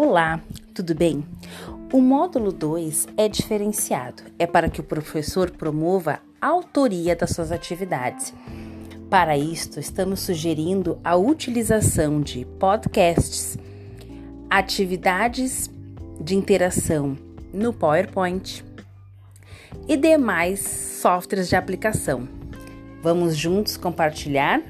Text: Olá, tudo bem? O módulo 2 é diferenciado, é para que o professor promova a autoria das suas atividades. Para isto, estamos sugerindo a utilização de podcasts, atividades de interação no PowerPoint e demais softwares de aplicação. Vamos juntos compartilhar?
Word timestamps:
Olá, 0.00 0.40
tudo 0.72 0.94
bem? 0.94 1.24
O 1.92 2.00
módulo 2.00 2.52
2 2.52 3.08
é 3.16 3.28
diferenciado, 3.28 4.22
é 4.38 4.46
para 4.46 4.70
que 4.70 4.80
o 4.80 4.84
professor 4.84 5.50
promova 5.50 6.20
a 6.40 6.46
autoria 6.46 7.16
das 7.16 7.30
suas 7.30 7.50
atividades. 7.50 8.32
Para 9.10 9.36
isto, 9.36 9.80
estamos 9.80 10.20
sugerindo 10.20 11.00
a 11.02 11.16
utilização 11.16 12.20
de 12.20 12.44
podcasts, 12.60 13.58
atividades 14.48 15.68
de 16.20 16.36
interação 16.36 17.18
no 17.52 17.72
PowerPoint 17.72 18.64
e 19.88 19.96
demais 19.96 20.60
softwares 20.60 21.48
de 21.48 21.56
aplicação. 21.56 22.28
Vamos 23.02 23.36
juntos 23.36 23.76
compartilhar? 23.76 24.62